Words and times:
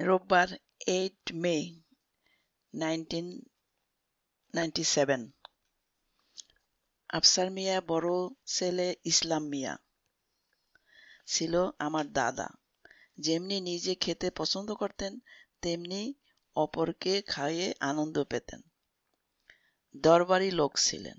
রোববার 0.00 0.48
eight 0.86 1.32
May 1.34 1.56
nineteen 2.74 3.26
ninety 4.54 4.84
seven 4.84 5.32
Afsar 7.08 7.50
Mia 7.50 7.80
বড় 7.80 8.10
ছেলে 8.46 8.96
ইসলাম 9.04 9.42
মিয়া। 9.48 9.78
ছিল 11.26 11.70
আমার 11.78 12.12
দাদা। 12.12 12.48
যেমনি 13.18 13.60
নিজে 13.60 13.94
খেতে 13.94 14.30
পছন্দ 14.30 14.74
করতেন, 14.74 15.20
তেমনি 15.62 16.14
অপরকে 16.56 17.22
খাইয়ে 17.22 17.74
আনন্দ 17.80 18.24
পেতেন। 18.24 18.60
দরবারি 19.96 20.50
লোক 20.50 20.72
ছিলেন। 20.78 21.18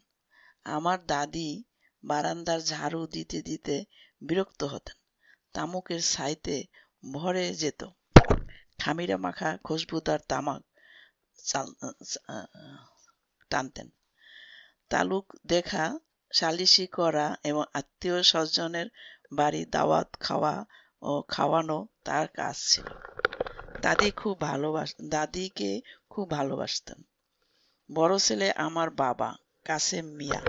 আমার 0.64 1.05
দাদি 1.05 1.64
বারান্দার 2.04 2.60
ঝাড়ু 2.62 3.07
দিতে 3.07 3.42
দিতে 3.42 3.86
বিরক্ত 4.21 4.64
হতেন। 4.64 4.98
তামুকের 5.54 6.00
সাইতে 6.00 6.66
ভরে 7.14 7.55
যেত। 7.55 7.84
খামিরা 8.80 9.18
মাখা 9.26 9.50
খুশবুদার 9.66 10.20
তামাক 10.30 10.62
টানতেন। 13.51 13.88
তালুক 14.92 15.25
দেখা 15.46 15.86
সালিশি 16.32 16.86
করা 16.98 17.28
এবং 17.43 17.64
আত্মীয় 17.74 18.18
স্বজনের 18.32 18.88
বাড়ি 19.32 19.61
দাওয়াত 19.75 20.10
খাওয়া 20.21 20.56
ও 21.01 21.11
খাওয়ানো 21.34 21.78
তার 22.06 22.25
কাজ 22.38 22.56
ছিল। 22.71 22.89
দাদি 23.79 24.10
খুব 24.11 24.36
ভালোবাস, 24.42 24.89
দাদিকে 25.10 25.71
খুব 26.12 26.26
ভালোবাসতেন। 26.29 27.00
বড় 27.89 28.15
ছেলে 28.20 28.48
আমার 28.68 28.87
বাবা, 29.01 29.29
কাসেম 29.65 30.06
মিয়া। 30.18 30.42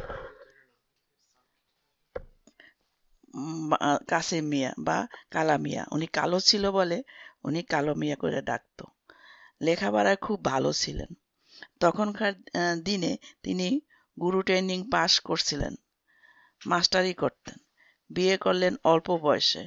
কাসেম 4.10 4.44
মিয়া 4.52 4.70
বা 4.78 4.98
কালা 5.30 5.56
মিয়া। 5.58 5.82
উনি 5.94 6.06
কালো 6.08 6.38
ছিল 6.40 6.64
বলে 6.70 6.98
উনি 7.46 7.60
কালো 7.72 7.92
মিয়া 8.00 8.16
করে 8.22 8.40
ডাকত। 8.50 8.78
লেখাপড়ায় 9.60 10.18
খুব 10.24 10.38
ভালো 10.44 10.70
ছিলেন। 10.82 11.10
তখনকার 11.82 12.32
দিনে 12.86 13.12
তিনি 13.44 13.68
গুরু 14.16 14.38
ট্রেনিং 14.48 14.78
পাশ 14.92 15.12
করছিলেন, 15.28 15.74
মাস্টারি 16.60 17.14
করতেন। 17.22 17.58
বিয়ে 18.10 18.36
করলেন 18.44 18.74
অল্প 18.92 19.08
বয়সে 19.24 19.62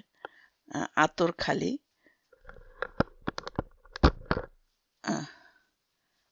আতর 1.03 1.31
খালি। 1.43 1.71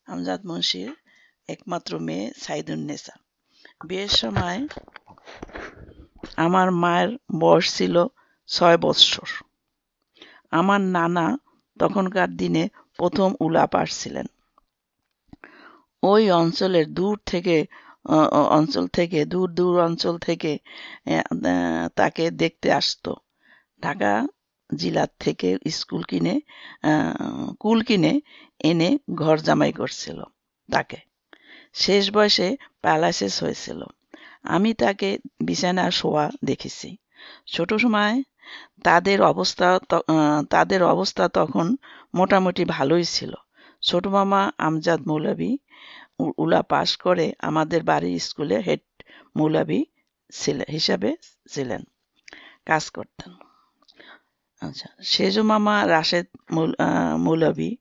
আমজাদ 0.08 0.42
মুন্সির 0.50 0.90
একমাত্র 1.50 1.92
মেয়ে 2.08 2.26
সাইদুন্নেসা 2.46 3.16
বিয়ের 3.88 4.14
সময় 4.22 4.60
আমার 6.46 6.68
মায়ের 6.84 7.10
বয়স 7.40 7.68
ছিল 7.78 7.96
ছয় 8.50 8.78
বৎসর। 8.84 9.30
আমার 10.52 10.82
নানা 10.96 11.26
তখনকার 11.78 12.30
দিনে 12.42 12.64
প্রথম 13.00 13.30
উলাপাস 13.40 13.88
ছিলেন 14.02 14.28
ওই 16.04 16.24
অঞ্চলের 16.42 16.88
দূর 16.98 17.16
থেকে 17.26 17.56
অঞ্চল 18.58 18.86
থেকে, 18.98 19.20
দূর 19.34 19.48
দূর 19.60 19.74
অঞ্চল 19.88 20.16
থেকে 20.28 20.52
তাকে 22.00 22.24
দেখতে 22.42 22.68
আসতো। 22.80 23.12
ঢাকা 23.84 24.12
জেলার 24.70 25.12
থেকে 25.20 25.50
স্কুল 25.78 26.04
কিনে 26.10 26.36
কুল 27.60 27.80
কিনে 27.88 28.14
এনে 28.70 28.90
ঘর 29.22 29.38
জামাই 29.48 29.72
করছিল 29.80 30.20
তাকে। 30.70 31.00
শেষ 31.76 32.04
বয়সে 32.16 32.48
প্যালাসেস 32.84 33.34
হয়েছিল। 33.44 33.80
আমি 34.56 34.72
তাকে 34.84 35.10
বিছানা 35.48 35.86
শোয়া 36.00 36.26
দেখেছি। 36.46 36.90
ছোট 37.54 37.70
সময় 37.84 38.16
তাদের 38.88 39.20
অবস্থা 39.32 39.68
তাদের 40.54 40.82
অবস্থা 40.94 41.24
তখন 41.40 41.68
মোটামুটি 42.18 42.64
ভালোই 42.76 43.06
ছিল। 43.16 43.34
ছোট 43.84 44.04
মামা 44.16 44.42
আমজাদ 44.68 45.00
মৌলভী 45.10 45.52
উলা 46.44 46.62
পাশ 46.72 46.90
করে 47.06 47.26
আমাদের 47.50 47.82
বাড়ির 47.90 48.16
স্কুলে 48.28 48.58
হেড 48.68 48.84
মৌলভী 49.38 49.82
ছিলেন 50.30 50.68
হিসাবে 50.76 51.10
ছিলেন, 51.54 51.82
কাজ 52.70 52.84
করতেন। 52.96 53.32
আচ্ছা 54.62 54.88
সেজো 55.12 55.42
মামা 55.52 55.76
রাশেদ 55.94 56.28
মৌলভী 57.26 57.72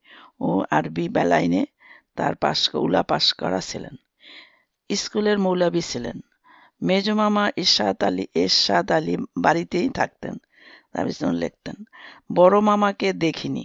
ও 0.47 0.49
আরবি 0.79 1.05
বেলাইনে 1.17 1.63
তার 2.19 2.35
পাশ 2.43 2.59
উলা 2.87 3.03
পাশ 3.11 3.25
করা 3.41 3.61
ছিলেন। 3.71 3.95
স্কুলের 4.91 5.39
মৌলভী 5.47 5.83
ছিলেন। 5.91 6.19
মেজো 6.83 7.15
মামা 7.23 7.45
ইরশাদ 7.63 7.99
আলী 8.09 8.25
এরশাদ 8.43 8.89
আলী 8.97 9.15
বাড়িতেই 9.45 9.89
থাকতেন। 9.99 10.35
তার 10.97 11.34
লিখতেন। 11.34 11.77
বড় 12.34 12.57
মামাকে 12.61 13.09
দেখিনি। 13.25 13.65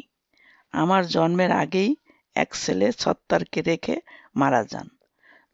আমার 0.74 1.04
জন্মের 1.08 1.52
আগেই 1.52 1.90
এক 2.36 2.50
ছেলে 2.56 2.88
ছত্তারকে 2.92 3.60
রেখে 3.62 3.96
মারা 4.36 4.62
যান। 4.64 4.88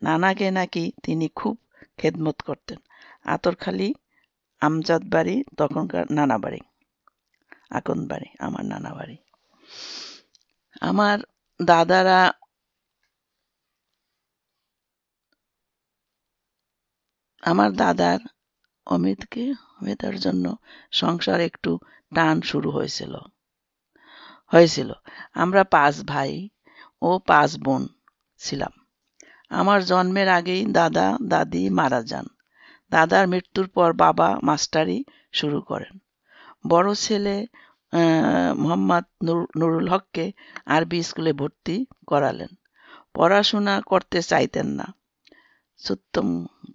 নানাকে 0.02 0.48
নাকি 0.52 0.84
তিনি 1.04 1.28
খুব 1.36 1.56
খেদমত 1.98 2.38
করতেন। 2.42 2.80
আতরখালি 3.26 3.90
আমজাদ 4.62 5.02
বাড়ি 5.14 5.36
তখনকার 5.58 6.06
নানা 6.12 6.38
বাড়ি 6.38 6.62
আকন 7.70 8.00
বাড়ি, 8.08 8.30
আমার 8.40 8.64
নানা 8.66 8.92
বাড়ি 8.94 9.18
আমার 10.82 11.18
দাদারা 11.60 12.22
আমার 17.44 17.70
দাদার 17.72 18.20
অমিতকে 18.88 19.44
অমিতার 19.78 20.16
জন্য 20.20 20.46
সংসার 20.92 21.40
একটু 21.40 21.72
টান 22.16 22.42
শুরু 22.42 22.70
হয়েছিল। 22.72 23.14
হয়েছিল। 24.54 24.90
আমরা 25.34 25.64
পাঁচ 25.64 25.96
ভাই 26.08 26.32
ও 27.02 27.10
পাঁচ 27.20 27.58
বোন 27.58 27.82
ছিলাম। 28.40 28.74
আমার 29.52 29.80
জন্মের 29.86 30.30
আগেই 30.30 30.62
দাদা, 30.72 31.18
দাদি 31.28 31.70
মারা 31.70 32.02
যান। 32.04 32.28
দাদার 32.92 33.26
মৃত্যুর 33.28 33.68
পর 33.68 33.94
বাবা 33.94 34.40
মাস্টারি 34.44 34.98
শুরু 35.34 35.60
করেন। 35.62 35.94
বড় 36.68 36.90
ছেলে 36.96 37.36
মোহাম্মদ 38.58 39.06
নুরুল 39.60 39.88
হককে 39.90 40.26
আরবি 40.66 41.00
স্কুলে 41.04 41.32
ভর্তি 41.34 41.76
করালেন। 42.08 42.52
পড়াশোনা 43.14 43.82
করতে 43.82 44.22
চাইতেন 44.22 44.68
না। 44.70 44.88
সত্যম 45.80 46.28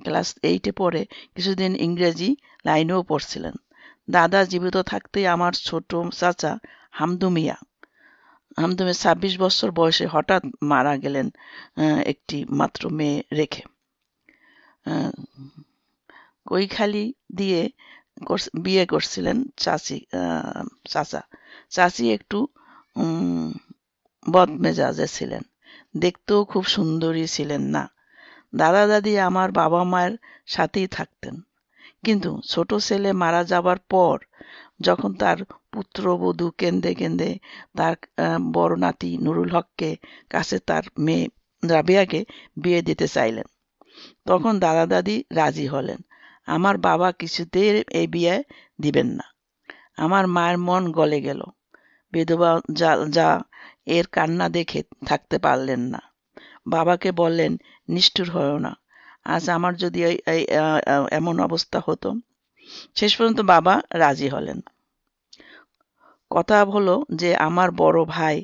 ক্লাস 0.04 0.28
এইটে 0.42 0.72
পড়ে 0.72 1.02
কিছুদিন 1.34 1.72
ইংরেজি 1.86 2.30
লাইনেও 2.66 3.00
পড়ছিলেন। 3.02 3.54
দাদা 4.08 4.40
জীবিত 4.44 4.76
থাকতেই 4.90 5.26
আমার 5.26 5.52
ছোট 5.68 5.90
চাচা 6.20 6.52
হামদু 6.90 7.28
মিয়া। 7.28 7.56
ছাব্বিশ 9.02 9.34
বছর 9.38 9.68
বয়সে 9.70 10.06
হঠাৎ 10.06 10.42
মারা 10.62 10.94
গেলেন 10.96 11.26
একটি 12.12 12.38
মাত্র 12.58 12.82
মেয়ে 12.98 13.18
রেখে। 13.32 13.62
কৈখালি 16.46 17.04
দিয়ে 17.36 17.60
বিয়ে 18.64 18.84
করছিলেন 18.86 19.36
চাচি 19.56 19.98
চাচা। 20.88 21.22
চাচি 21.70 22.04
একটু 22.16 22.38
বদমেজাজে 24.26 25.06
ছিলেন। 25.16 25.42
দেখতেও 25.94 26.40
খুব 26.44 26.64
সুন্দরী 26.66 27.24
ছিলেন 27.26 27.62
না। 27.74 27.82
দাদা 28.52 28.82
দাদি 28.86 29.12
আমার 29.28 29.48
বাবা 29.52 29.80
মায়ের 29.84 30.14
সাথেই 30.46 30.88
থাকতেন। 30.88 31.34
কিন্তু 32.04 32.30
ছোট 32.48 32.70
ছেলে 32.86 33.10
মারা 33.22 33.42
যাবার 33.44 33.78
পর 33.90 34.16
যখন 34.80 35.10
তার 35.14 35.38
পুত্রবধূ 35.72 36.46
কেন্দে 36.60 36.92
কেন্দে 36.94 37.30
তার 37.76 37.94
বড় 38.52 38.74
নাতি 38.82 39.10
নুরুল 39.24 39.50
হককে 39.56 39.90
কাছে 40.30 40.56
তার 40.68 40.84
মেয়ে 40.98 41.24
রাবিয়াকে 41.62 42.20
বিয়ে 42.56 42.80
দিতে 42.82 43.06
চাইলেন, 43.08 43.46
তখন 44.26 44.54
দাদা 44.58 44.84
দাদি 44.86 45.16
রাজি 45.30 45.66
হলেন। 45.66 46.00
আমার 46.48 46.74
বাবা 46.78 47.08
কিছুতেই 47.12 47.68
এই 48.00 48.06
বিয়ে 48.06 48.34
দিবেন 48.78 49.08
না। 49.18 49.26
আমার 49.96 50.24
মায়ের 50.26 50.56
মন 50.58 50.82
গলে 50.92 51.18
গেল। 51.20 51.40
বিধবা 52.12 52.50
যা 52.80 52.90
যা 53.16 53.28
এর 53.86 54.06
কান্না 54.06 54.46
দেখে 54.48 54.80
থাকতে 55.06 55.36
পারলেন 55.38 55.80
না। 55.92 56.00
বাবাকে 56.66 57.10
বললেন, 57.12 57.52
নিষ্ঠুর 57.88 58.28
হয়েও 58.30 58.58
না। 58.58 58.72
আজ 59.24 59.44
আমার 59.50 59.72
যদি 59.76 60.00
এই 60.04 60.42
এমন 61.10 61.34
অবস্থা 61.40 61.78
হতো। 61.86 62.08
শেষ 62.94 63.12
পর্যন্ত 63.16 63.40
বাবা 63.40 63.74
রাজি 63.92 64.28
হলেন। 64.28 64.58
কথা 66.30 66.58
হলো 66.64 66.94
যে, 67.14 67.30
আমার 67.36 67.68
বড় 67.82 67.98
ভাই 68.04 68.36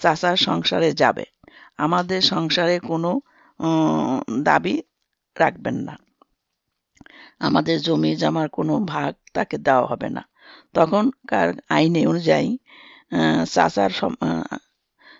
চাচার 0.00 0.36
সংসারে 0.36 0.88
যাবে। 0.92 1.24
আমাদের 1.78 2.20
সংসারে 2.32 2.76
কোনো 2.90 3.10
দাবি 4.42 4.74
রাখবেন 5.36 5.76
না। 5.88 5.94
আমাদের 7.46 7.76
জমি 7.80 8.10
জামার 8.16 8.48
কোনো 8.48 8.74
ভাগ 8.94 9.10
তাকে 9.34 9.56
দেওয়া 9.58 9.86
হবে 9.86 10.08
না। 10.16 10.22
তখনকার 10.74 11.48
আইনে 11.68 12.02
অনুযায়ী 12.06 12.48
চাচার 13.50 13.90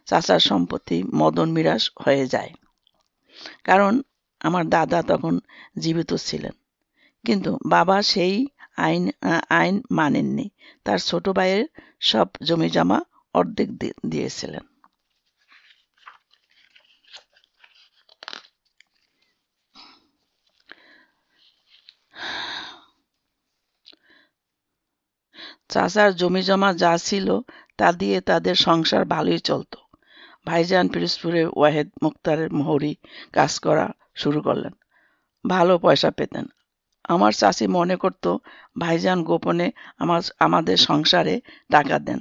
চাচার 0.08 0.40
সম্পত্তি 0.40 0.96
মদন 1.14 1.48
মিরাস 1.50 1.82
হয়ে 2.04 2.24
যায়। 2.26 2.50
কারণ 3.64 3.92
আমার 4.40 4.64
দাদা 4.68 4.98
তখন 5.02 5.34
জীবিত 5.78 6.10
ছিলেন। 6.18 6.54
কিন্তু 7.24 7.50
বাবা 7.66 7.96
সেই 8.02 8.34
আইন 8.76 9.04
আইন 9.50 9.74
মানেননি। 9.90 10.46
তার 10.84 10.98
ছোট 10.98 11.24
ভাইয়ের 11.28 11.62
সব 12.00 12.28
জমি 12.42 12.68
জমা 12.70 12.98
অর্ধেক 13.34 13.68
দিয়েছিলেন। 14.08 14.64
চাচার 25.68 26.10
জমি 26.14 26.42
জমা 26.42 26.70
যা 26.72 26.92
ছিল 26.98 27.28
তা 27.78 27.88
দিয়ে 27.92 28.18
তাদের 28.20 28.54
সংসার 28.54 29.02
ভালোই 29.04 29.38
চলত। 29.38 29.72
ভাইজান 30.48 30.86
পিরোজপুরে 30.92 31.42
ওয়াহেদ 31.56 31.88
মুক্তারের 32.02 32.50
মোহরি 32.58 32.92
কাজ 33.32 33.52
করা 33.64 33.86
শুরু 34.14 34.38
করলেন। 34.46 34.74
ভালো 35.44 35.74
পয়সা 35.84 36.10
পেতেন। 36.18 36.46
আমার 37.14 37.32
চাষি 37.40 37.66
মনে 37.76 37.96
করত, 38.02 38.24
ভাইজান 38.78 39.18
গোপনে 39.28 39.66
আমার, 39.98 40.22
আমাদের 40.46 40.76
সংসারে 40.88 41.34
টাকা 41.70 41.96
দেন। 42.06 42.20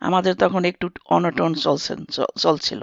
আমাদের 0.00 0.34
তখন 0.42 0.62
একটু 0.70 0.86
অনটন 1.10 1.50
চলছেন 1.64 1.98
চলছিল। 2.38 2.82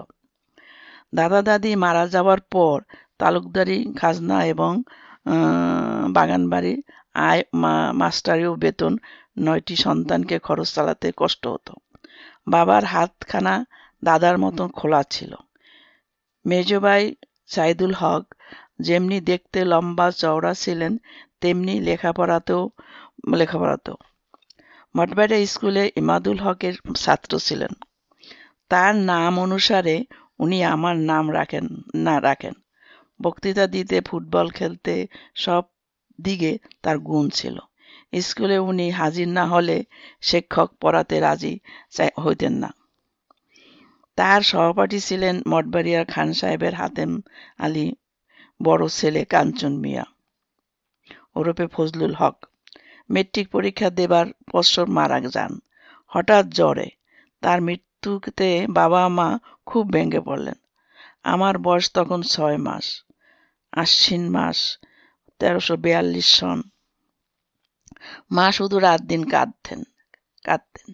দাদা 1.16 1.40
দাদি 1.48 1.72
মারা 1.84 2.04
যাওয়ার 2.08 2.42
পর 2.54 2.76
তালুকদারি, 3.20 3.80
খাজনা 4.00 4.38
এবং 4.54 4.72
বাগানবাড়ি 6.10 6.74
আয় 7.28 7.42
মাস্টারিও 8.02 8.52
বেতন 8.64 8.94
নয়টি 9.46 9.76
সন্তানকে 9.86 10.36
খরচ 10.46 10.68
চালাতে 10.76 11.08
কষ্ট 11.18 11.44
হতো। 11.54 11.74
বাবার 12.48 12.84
হাতখানা 12.94 13.56
দাদার 14.04 14.38
মতন 14.38 14.68
খোলা 14.68 15.04
ছিল। 15.04 15.36
মেজবাই 16.46 17.16
সাইদুল 17.48 17.94
হক 17.94 18.36
যেমনি 18.80 19.22
দেখতে 19.22 19.66
লম্বা 19.66 20.12
চওড়া 20.12 20.54
ছিলেন, 20.54 20.98
তেমনি 21.42 21.80
লেখাপড়াতেও 21.80 22.70
লেখাপড়াতেও। 23.36 23.96
মঠবাড়িয়া 24.98 25.46
স্কুলে 25.46 25.92
ইমাদুল 25.96 26.38
হকের 26.38 26.74
ছাত্র 26.96 27.40
ছিলেন। 27.40 27.74
তার 28.70 28.96
নাম 28.96 29.40
অনুসারে 29.40 30.06
উনি 30.40 30.64
আমার 30.64 30.96
নাম 30.98 31.34
রাখেন, 31.34 31.68
না 31.96 32.22
রাখেন। 32.22 32.54
বক্তৃতা 33.22 33.68
দিতে, 33.68 34.02
ফুটবল 34.02 34.50
খেলতে 34.50 35.08
সব 35.36 35.64
দিকে 36.22 36.58
তার 36.82 36.98
গুণ 37.00 37.30
ছিল। 37.30 37.60
স্কুলে 38.20 38.58
উনি 38.58 38.90
হাজির 38.90 39.28
না 39.28 39.46
হলে 39.46 39.84
শিক্ষক 40.22 40.72
পড়াতে 40.82 41.20
রাজি 41.20 41.60
হইতেন 42.26 42.54
না। 42.54 42.77
তার 44.18 44.42
সহপাঠী 44.42 45.00
ছিলেন 45.00 45.42
মঠবাড়িয়ার 45.48 46.06
খান 46.06 46.34
সাহেবের 46.34 46.74
হাতেম 46.74 47.22
আলী, 47.58 47.94
বড় 48.64 48.88
ছেলে 48.90 49.26
কাঞ্চন 49.26 49.74
মিয়া। 49.78 50.06
ওরফে 51.36 51.68
ফজলুল 51.68 52.14
হক। 52.16 52.46
মেট্রিক 53.10 53.50
পরীক্ষা 53.50 53.90
দেবার 53.90 54.26
বছর 54.56 54.86
মারা 54.88 55.20
যান। 55.22 55.60
হঠাৎ 56.08 56.46
জ্বরে। 56.48 56.88
তার 57.42 57.62
মৃত্যুতে 57.62 58.68
বাবা 58.70 59.08
মা 59.08 59.40
খুব 59.66 59.92
ভেঙে 59.92 60.20
পড়লেন। 60.20 60.58
আমার 61.24 61.58
বয়স 61.58 61.92
তখন 61.94 62.22
ছয় 62.22 62.58
মাস। 62.58 63.04
আশ্বিন 63.72 64.30
মাস 64.30 64.78
তেরোশো 65.40 65.76
বিয়াল্লিশ 65.78 66.28
সন। 66.36 66.62
মা 68.32 68.52
শুধু 68.52 68.80
রাত 68.80 69.02
দিন 69.02 69.30
কাঁদতেন 69.30 69.84
কাঁদতেন। 70.44 70.94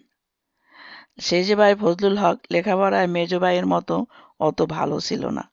সেজে 1.18 1.54
ভাই 1.54 1.72
ফজলুল 1.74 2.16
হক 2.18 2.38
লেখাপড়ায় 2.52 3.06
মেজো 3.06 3.38
ভাইয়ের 3.38 3.66
মতো 3.66 3.96
অত 4.40 4.58
ভালো 4.66 4.96
ছিল 5.00 5.22
না। 5.28 5.44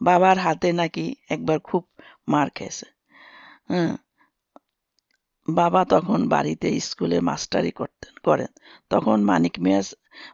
বাবার 0.00 0.36
হাতে 0.38 0.68
নাকি 0.72 1.04
একবার 1.28 1.58
খুব 1.60 1.82
মার 2.28 2.48
খেয়েছে। 2.50 2.86
হ্যাঁ 3.68 3.94
বাবা 5.48 5.80
তখন 5.84 6.20
বাড়িতে 6.28 6.68
স্কুলে 6.80 7.18
মাস্টারি 7.20 7.70
করতেন, 7.70 8.12
করেন। 8.22 8.50
তখন 8.90 9.18
মানিক 9.22 9.54
মিয়া 9.58 9.80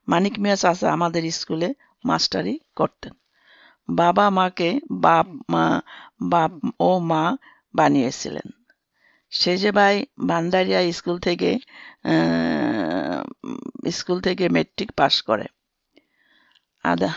মানিক 0.09 0.35
মিয়া 0.39 0.57
চাচা 0.57 0.87
আমাদের 0.93 1.23
স্কুলে 1.33 1.69
মাস্টারি 2.05 2.55
করতেন। 2.77 3.15
বাবা 3.89 4.27
মাকে 4.31 4.71
বাপ 5.05 5.27
মা, 5.51 5.65
বাপ 6.23 6.53
ও 6.81 6.91
মা 7.11 7.23
বানিয়েছিলেন। 7.75 8.49
সেজে 9.33 9.71
ভাই 9.79 9.95
ভান্ডারিয়া 10.31 10.81
স্কুল 10.99 11.17
থেকে 11.27 11.51
স্কুল 13.99 14.19
থেকে 14.27 14.45
মেট্রিক 14.57 14.91
পাশ 15.01 15.15
করে। 15.29 15.47
আদা। 16.85 17.11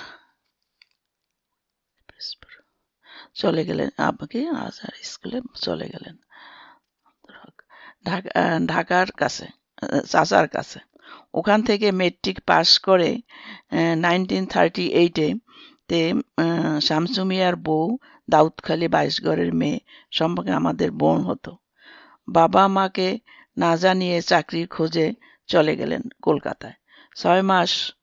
চলে 3.41 3.61
গেলেন 3.69 3.89
আপাকে 4.09 4.39
আজার 4.65 4.93
স্কুলে 5.11 5.39
চলে 5.65 5.85
গেলেন। 5.93 6.15
ঢাকার 8.71 9.07
কাছে, 9.21 9.45
চাচার 10.11 10.45
কাছে। 10.55 10.79
ওখান 11.39 11.59
থেকে 11.69 11.87
মেট্রিক 12.01 12.37
পাস 12.49 12.69
করে 12.87 13.09
নাইনটিন 14.05 14.43
থার্টি 14.53 14.85
এইটে 15.01 15.27
তে 15.89 15.99
শামসু 16.87 17.21
মিয়ার 17.29 17.55
বউ 17.67 17.85
দাউদখালী 18.29 18.87
বাইশগড়ের 18.95 19.51
মেয়ে 19.59 19.77
সম্পর্কে 20.17 20.51
আমাদের 20.61 20.89
বোন 21.01 21.19
হতো। 21.29 21.51
বাবা 22.27 22.67
মাকে 22.67 23.19
না 23.57 23.77
জানিয়ে 23.77 24.21
চাকরির 24.21 24.67
খোঁজে 24.67 25.13
চলে 25.47 25.75
গেলেন 25.75 26.01
কলকাতায়। 26.21 26.73
ছয় 27.15 27.41
মাস, 27.41 27.93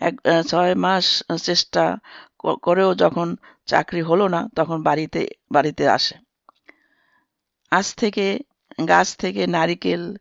এক 0.00 0.14
ছয় 0.46 0.74
মাস 0.74 1.22
চেষ্টা 1.42 1.98
করেও 2.38 2.94
যখন 2.94 3.36
চাকরি 3.66 4.00
হলো 4.00 4.28
না, 4.28 4.48
তখন 4.56 4.82
বাড়িতে 4.82 5.28
বাড়িতে 5.52 5.88
আসে। 5.88 6.14
আজ 7.70 7.94
থেকে, 7.94 8.38
গাছ 8.88 9.16
থেকে 9.16 9.46
নারিকেল 9.46 10.16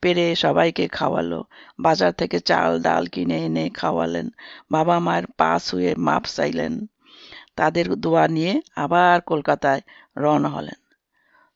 পেরে 0.00 0.34
সবাইকে 0.34 0.88
খাওয়ালো। 0.88 1.44
বাজার 1.80 2.12
থেকে 2.12 2.40
চাল, 2.40 2.82
ডাল 2.82 3.06
কিনে 3.06 3.44
এনে 3.44 3.70
খাওয়ালেন। 3.70 4.28
বাবা 4.70 4.98
মায়ের 4.98 5.26
পা 5.26 5.58
শুয়ে 5.58 5.94
মাপ 5.94 6.24
চাইলেন। 6.24 6.86
তাদের 7.56 7.94
দোয়া 7.94 8.28
নিয়ে 8.28 8.62
আবার 8.76 9.20
কলকাতায় 9.20 9.80
রওনা 10.16 10.48
হলেন। 10.48 10.80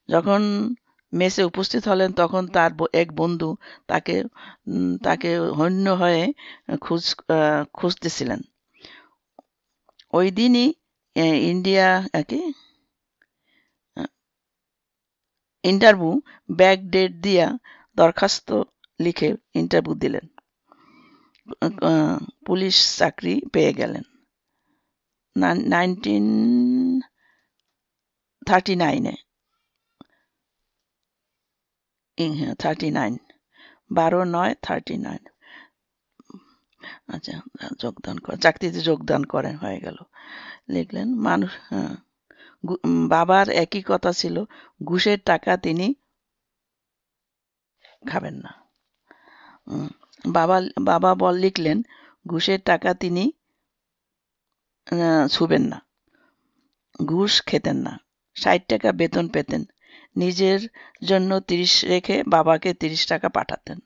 যখন 0.08 0.74
মেসে 1.12 1.42
উপস্থিত 1.50 1.82
হলেন 1.90 2.10
তখন 2.12 2.42
তার 2.56 2.70
এক 3.02 3.08
বন্ধু 3.20 3.50
তাকে 3.90 4.14
তাকে 5.04 5.30
হন্য 5.58 5.86
হয়ে 6.02 6.22
খুঁজ 6.80 7.04
খুঁজতেছিলেন। 7.78 8.40
ওই 10.12 10.26
দিনই 10.38 10.66
ইন্ডিয়া 11.50 11.88
কি? 12.30 12.40
ইন্টারভিউ 15.64 16.12
ব্যাক 16.58 16.78
ডেট 16.94 17.12
দিয়া 17.24 17.46
দরখাস্ত 17.96 18.48
লিখে 19.00 19.28
ইন্টারভিউ 19.60 19.94
দিলেন। 20.02 20.24
পুলিশ 22.46 22.76
চাকরি 22.98 23.34
পেয়ে 23.52 23.72
গেলেন। 23.80 24.04
নাইনটিন 25.72 26.26
থার্টি 28.46 28.74
নাইনে। 28.82 29.14
থার্টি 32.62 32.88
নাইন 32.96 33.14
বারো 33.96 34.20
নয় 34.34 34.52
থার্টি 34.66 34.96
নাইন 35.06 35.22
আচ্ছা 37.14 37.34
যোগদান 37.82 38.16
করে, 38.24 38.36
চাকরিতে 38.44 38.80
যোগদান 38.88 39.22
করেন 39.32 39.54
হয়ে 39.62 39.78
গেল। 39.84 39.98
লিখলেন, 40.74 41.08
মানুষ 41.28 41.52
হ্যাঁ 41.68 41.94
বাবার 43.12 43.46
একই 43.62 43.82
কথা 43.90 44.10
ছিল, 44.20 44.36
ঘুষের 44.80 45.18
টাকা 45.30 45.52
তিনি 45.64 45.86
খাবেন 48.10 48.36
না। 48.44 48.50
বাবা 50.36 50.56
বাবা 50.90 51.10
বল, 51.20 51.34
লিখলেন, 51.44 51.78
ঘুষের 52.26 52.60
টাকা 52.70 52.90
তিনি 53.02 53.24
ছুবেন 55.34 55.64
না। 55.72 55.78
ঘুষ 57.10 57.32
খেতেন 57.48 57.78
না। 57.86 57.92
ষাট 58.36 58.60
টাকা 58.72 58.88
বেতন 59.00 59.26
পেতেন। 59.34 59.62
নিজের 60.16 60.60
জন্য 61.04 61.30
তিরিশ 61.40 61.84
রেখে 61.84 62.16
বাবাকে 62.26 62.74
তিরিশ 62.74 63.06
টাকা 63.06 63.28
পাঠাতেন। 63.28 63.78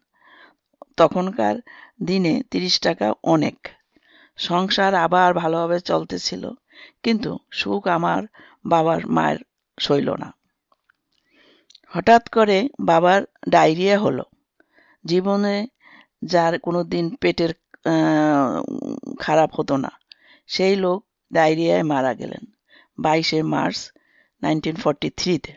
তখনকার 0.97 1.57
দিনে 2.03 2.35
তিরিশ 2.51 2.75
টাকা 2.81 3.07
অনেক। 3.25 3.57
সংসার 4.39 4.93
আবার 4.95 5.35
ভালোভাবে 5.35 5.79
চলতেছিল, 5.81 6.45
কিন্তু 7.03 7.31
সুখ 7.51 7.83
আমার 7.87 8.23
বাবার 8.65 9.01
মায়ের 9.07 9.39
সইল 9.79 10.09
না। 10.15 10.29
হঠাৎ 11.89 12.29
করে 12.29 12.59
বাবার 12.81 13.21
ডায়রিয়া 13.49 13.97
হলো। 13.99 14.25
জীবনে 15.05 15.57
যার 16.25 16.55
কোনো 16.59 16.81
দিন 16.85 17.07
পেটের 17.21 17.53
খারাপ 19.19 19.51
হতো 19.55 19.75
না, 19.77 19.91
সেই 20.49 20.75
লোক 20.77 20.99
ডায়রিয়ায় 21.33 21.83
মারা 21.83 22.13
গেলেন। 22.15 22.45
বাইশে 22.99 23.39
মার্চ 23.43 23.79
নাইনটিন 24.43 24.77
ফর্টি 24.77 25.09
থ্রিতে। 25.11 25.53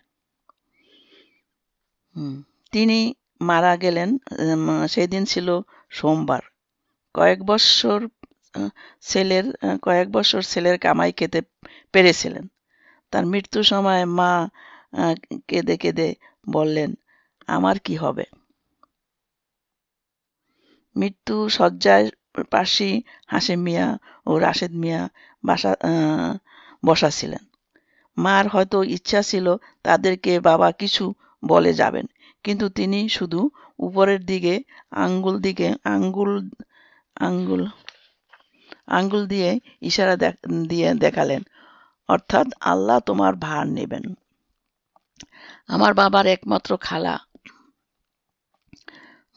তিনি 2.73 2.99
মারা 3.49 3.73
গেলেন 3.83 4.09
সেদিন 4.93 5.23
ছিল 5.31 5.47
সোমবার। 5.97 6.43
কয়েক 7.15 7.39
বৎসর 7.49 7.99
ছেলের 9.09 9.45
কয়েক 9.85 10.07
বছর 10.17 10.41
ছেলের 10.51 10.75
কামাই 10.83 11.11
খেতে 11.19 11.39
পেরেছিলেন। 11.93 12.45
তার 13.13 13.23
মৃত্যুর 13.31 13.65
সময় 13.71 14.03
মা 14.19 14.31
কেঁদে 15.49 15.75
কেঁদে 15.83 16.09
বললেন, 16.55 16.89
আমার 17.47 17.75
কি 17.85 17.95
হবে? 18.03 18.25
মৃত্যু 20.95 21.35
শয্যায় 21.57 22.05
পাশি 22.53 22.89
হাসেম 23.33 23.59
মিয়া 23.65 23.87
ও 24.29 24.31
রাশেদ 24.45 24.73
মিয়া 24.81 25.01
বাসা 25.43 25.71
বসা 26.83 27.09
ছিলেন। 27.17 27.43
মার 28.17 28.45
হয়তো 28.53 28.77
ইচ্ছা 28.95 29.21
ছিল 29.29 29.47
তাদেরকে 29.87 30.31
বাবা 30.49 30.69
কিছু 30.81 31.05
বলে 31.47 31.71
যাবেন। 31.73 32.05
কিন্তু 32.43 32.65
তিনি 32.69 32.99
শুধু 33.09 33.49
উপরের 33.79 34.21
দিকে, 34.25 34.55
আঙ্গুল 34.91 35.35
দিকে, 35.39 35.67
আঙ্গুল 35.83 36.31
আঙ্গুল 37.19 37.63
আঙ্গুল 38.87 39.23
দিয়ে 39.27 39.59
ইশারা 39.81 40.15
দিয়ে 40.69 40.93
দেখালেন, 40.93 41.41
অর্থাৎ 42.07 42.47
আল্লাহ 42.61 42.99
তোমার 42.99 43.33
ভার 43.35 43.67
নেবেন। 43.67 44.03
আমার 45.67 45.93
বাবার 45.93 46.25
একমাত্র 46.25 46.77
খালা। 46.77 47.15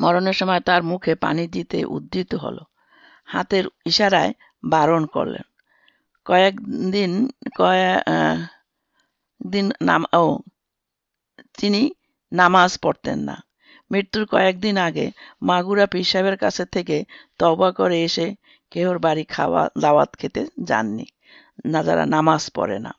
মরণের 0.01 0.33
সময় 0.33 0.61
তার 0.61 0.83
মুখে 0.83 1.15
পানি 1.15 1.45
দিতে 1.49 1.79
উদ্ধৃত 1.85 2.35
হলো। 2.35 2.65
হাতের 3.25 3.65
ইশারায় 3.87 4.33
বারণ 4.65 5.03
করলেন। 5.07 5.47
কয়েকদিন 6.27 7.13
কয়েক 7.59 8.03
দিন 9.47 9.67
নাম, 9.83 10.03
ও 10.13 10.25
তিনি 11.59 11.83
নামাজ 12.33 12.71
পড়তেন 12.83 13.19
না। 13.19 13.37
মৃত্যুর 13.91 14.25
কয়েকদিন 14.27 14.77
আগে 14.79 15.07
মাগুরা 15.43 15.87
পীর 15.87 16.07
সাহেবের 16.11 16.37
কাছে 16.37 16.65
থেকে 16.65 16.97
তওবা 17.39 17.69
করে 17.73 17.99
এসে 18.03 18.27
কেহর 18.73 18.97
বাড়ি 18.99 19.25
খাওয়া, 19.25 19.63
দাওয়াত 19.81 20.11
খেতে 20.19 20.41
যাননি। 20.69 21.07
না 21.65 21.81
যারা 21.83 22.05
নামাজ 22.07 22.43
পড়ে 22.55 22.79
না। 22.79 22.93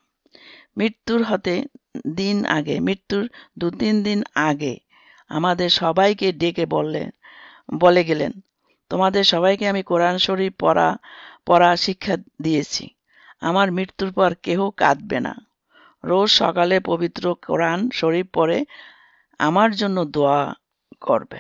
মৃত্যুর 0.77 1.21
হতে 1.23 1.53
দিন 2.15 2.37
আগে, 2.57 2.75
মৃত্যুর 2.79 3.23
দু 3.59 3.67
তিন 3.71 3.95
দিন 4.03 4.19
আগে 4.49 4.73
আমাদের 5.29 5.69
সবাইকে 5.81 6.27
ডেকে 6.31 6.65
বললেন 6.65 7.09
বলে 7.79 8.01
গেলেন, 8.03 8.31
তোমাদের 8.91 9.23
সবাইকে 9.23 9.65
আমি 9.67 9.81
কোরআন 9.83 10.15
শরীফ 10.17 10.53
পড়া 10.59 10.89
পড়া 11.45 11.69
শিক্ষা 11.75 12.15
দিয়েছি। 12.41 12.85
আমার 13.41 13.67
মৃত্যুর 13.71 14.09
পর 14.13 14.29
কেহ 14.45 14.59
কাঁদবে 14.77 15.19
না। 15.19 15.33
রোজ 16.07 16.29
সকালে 16.41 16.75
পবিত্র 16.89 17.23
কোরআন 17.45 17.79
শরীফ 17.91 18.27
পড়ে 18.33 18.57
আমার 19.39 19.69
জন্য 19.73 19.97
দোয়া 20.13 20.39
করবে। 21.01 21.39